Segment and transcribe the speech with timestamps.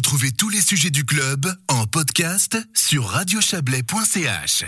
[0.00, 4.64] Retrouvez tous les sujets du club en podcast sur radiochablais.ch.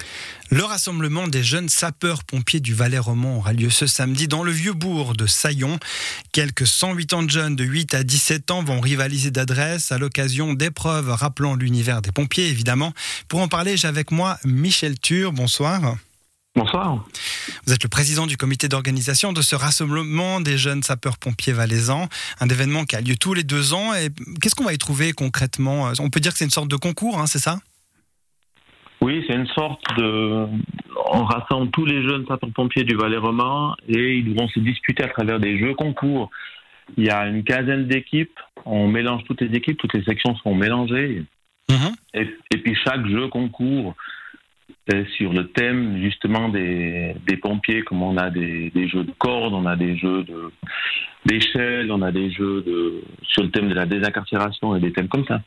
[0.51, 4.75] Le rassemblement des jeunes sapeurs-pompiers du Valais roman aura lieu ce samedi dans le vieux
[4.75, 5.79] bourg de Saillon.
[6.33, 10.53] Quelques 108 ans de jeunes de 8 à 17 ans vont rivaliser d'adresse à l'occasion
[10.53, 12.93] d'épreuves rappelant l'univers des pompiers, évidemment.
[13.29, 15.33] Pour en parler, j'ai avec moi Michel Tur.
[15.33, 15.96] Bonsoir.
[16.55, 17.03] Bonsoir.
[17.66, 22.09] Vous êtes le président du comité d'organisation de ce rassemblement des jeunes sapeurs-pompiers valaisans,
[22.41, 23.95] un événement qui a lieu tous les deux ans.
[23.95, 24.09] Et
[24.41, 25.91] qu'est-ce qu'on va y trouver concrètement?
[25.99, 27.57] On peut dire que c'est une sorte de concours, hein, c'est ça?
[29.00, 30.46] Oui, c'est une sorte de.
[31.13, 35.08] On rassemble tous les jeunes sapeurs-pompiers du Valais roman et ils vont se disputer à
[35.08, 36.30] travers des jeux concours.
[36.98, 38.38] Il y a une quinzaine d'équipes.
[38.66, 41.24] On mélange toutes les équipes, toutes les sections sont mélangées.
[41.70, 41.94] Mhm.
[42.12, 43.96] Et, et, puis chaque jeu concours
[45.16, 49.54] sur le thème justement des, des, pompiers, comme on a des, des, jeux de cordes,
[49.54, 50.24] on a des jeux
[51.24, 55.08] d'échelle, on a des jeux de, sur le thème de la désincarcération et des thèmes
[55.08, 55.40] comme ça.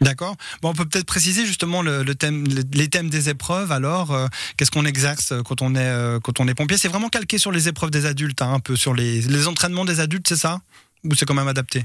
[0.00, 0.36] D'accord.
[0.62, 3.72] Bon, on peut peut-être préciser justement le, thème, les thèmes des épreuves.
[3.72, 6.76] Alors, euh, qu'est-ce qu'on exerce quand on est euh, quand on est pompier?
[6.76, 9.84] C'est vraiment calqué sur les épreuves des adultes, hein, un peu sur les, les entraînements
[9.84, 10.60] des adultes, c'est ça?
[11.04, 11.84] Ou c'est quand même adapté?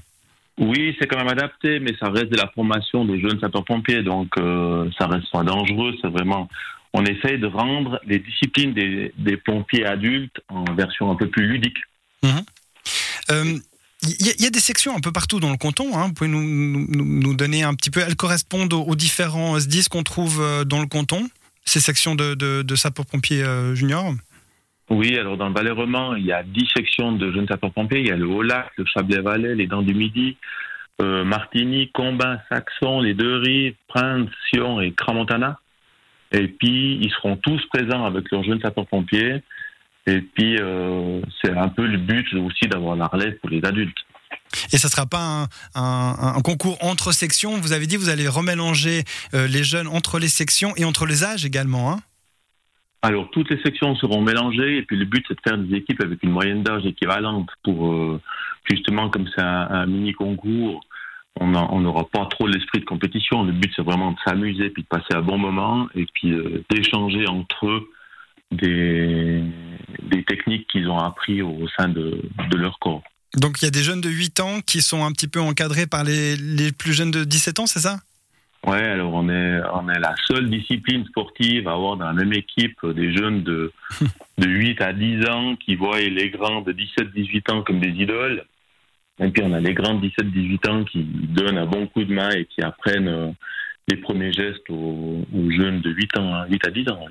[0.59, 4.29] Oui, c'est quand même adapté, mais ça reste de la formation des jeunes sapeurs-pompiers, donc
[4.37, 5.95] euh, ça reste pas dangereux.
[6.01, 6.47] C'est vraiment,
[6.93, 11.77] on essaye de rendre les disciplines des, pompiers adultes en version un peu plus ludique.
[12.21, 12.45] Il mhm.
[13.31, 13.59] euh,
[14.19, 15.97] y, a des sections un peu partout dans le canton.
[15.97, 16.07] Hein.
[16.07, 18.01] Vous pouvez nous, donner un petit peu.
[18.01, 21.27] Elles correspondent aux, différents SDIS qu'on trouve euh, dans le canton,
[21.65, 23.43] ces sections de, de, de sapeurs-pompiers
[23.73, 24.13] juniors?
[24.93, 28.01] Oui, alors dans le Valais roman, il y a dix sections de jeunes sapeurs-pompiers.
[28.01, 30.37] Il y a le Haut-Lac, le Chablais-Valais, les Dents du Midi,
[31.01, 35.59] euh, Martigny, Combin, Saxon, les Deux-Rives, Prince, Sion et Cramontana.
[36.31, 39.41] Et puis, ils seront tous présents avec leurs jeunes sapeurs-pompiers.
[40.05, 43.97] Et puis, euh, c'est un peu le but aussi d'avoir la relève pour les adultes.
[44.71, 47.57] Et ça ne sera pas un, concours entre sections.
[47.57, 51.23] Vous avez dit vous allez remélanger euh, les jeunes entre les sections et entre les
[51.23, 51.91] âges également.
[51.91, 51.99] Hein?
[53.03, 56.01] Alors, toutes les sections seront mélangées, et puis le but, c'est de faire des équipes
[56.01, 58.21] avec une moyenne d'âge équivalente pour, euh,
[58.71, 60.85] justement, comme c'est un, mini concours,
[61.41, 63.43] on n'aura pas trop l'esprit de compétition.
[63.43, 66.63] Le but, c'est vraiment de s'amuser, puis de passer un bon moment, et puis euh,
[66.69, 67.89] d'échanger entre eux
[68.51, 69.43] des,
[70.25, 72.21] techniques qu'ils ont appris au sein de,
[72.55, 73.03] leur corps.
[73.35, 75.87] Donc, il y a des jeunes de 8 ans qui sont un petit peu encadrés
[75.87, 77.97] par les plus jeunes de 17 ans, c'est ça?
[78.65, 82.31] Ouais, alors on est, on est la seule discipline sportive à avoir dans la même
[82.31, 83.73] équipe des jeunes de,
[84.37, 88.45] de 8 à 10 ans qui voient les grands de 17-18 ans comme des idoles.
[89.19, 92.13] Et puis on a les grands de 17-18 ans qui donnent un bon coup de
[92.13, 93.31] main et qui apprennent euh,
[93.89, 97.05] les premiers gestes aux, jeunes de 8, ans, 8 à 10 ans.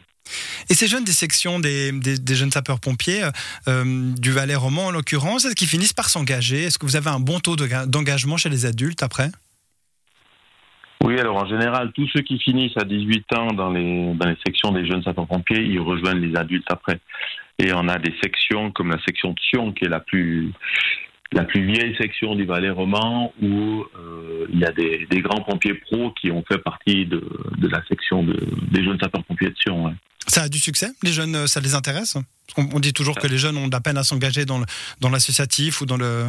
[0.70, 3.28] Et ces jeunes des sections des, des, jeunes sapeurs-pompiers,
[3.69, 6.62] euh, du Valais roman en l'occurrence, est-ce qu'ils finissent par s'engager?
[6.62, 9.30] Est-ce que vous avez un bon taux d'engagement chez les adultes après?
[11.12, 14.37] Oui, alors en général, tous ceux qui finissent à 18 ans dans les, dans les
[14.47, 16.99] sections des jeunes sapeurs-pompiers, ils rejoignent les adultes après.
[17.59, 20.53] Et on a des sections comme la section de Sion, qui est la plus,
[21.33, 25.43] la plus vieille section du Valais roman, où euh, il y a des, des, grands
[25.43, 27.23] pompiers pros qui ont fait partie de,
[27.59, 28.39] de la section de,
[28.71, 29.94] des jeunes sapeurs-pompiers de Sion.
[30.27, 30.89] Ça a du succès?
[31.03, 32.17] Les jeunes, ça les intéresse?
[32.55, 35.83] Parce on dit toujours que les jeunes ont de la peine à s'engager dans l'associatif
[35.83, 36.27] ou dans le...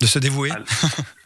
[0.00, 0.50] de se dévouer.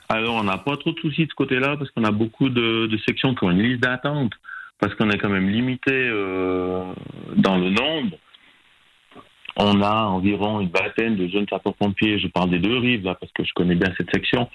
[0.08, 2.86] Alors, on n'a pas trop de soucis de ce côté-là parce qu'on a beaucoup de,
[2.86, 4.32] de, sections qui ont une liste d'attente
[4.78, 6.92] parce qu'on est quand même limité euh,
[7.36, 8.16] dans le nombre.
[9.56, 12.20] On a environ une vingtaine de jeunes sapeurs-pompiers.
[12.20, 14.48] Je parle des deux rives là parce que je connais bien cette section.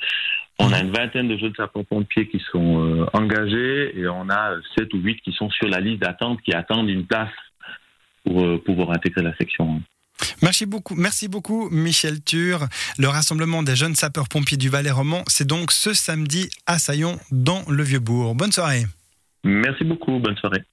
[0.60, 4.94] On a une vingtaine de jeunes sapeurs-pompiers qui sont euh, engagés et on a sept
[4.94, 7.30] ou huit qui sont sur la liste d'attente qui attendent une place
[8.24, 9.82] pour euh, pouvoir intégrer la section.
[10.42, 12.68] Merci beaucoup, merci beaucoup Michel Tur.
[12.98, 17.64] Le rassemblement des jeunes sapeurs-pompiers du Valais roman, c'est donc ce samedi à Saillon dans
[17.68, 18.36] le Vieux-Bourg.
[18.36, 18.86] Bonne soirée.
[19.44, 20.64] Merci beaucoup, bonne soirée.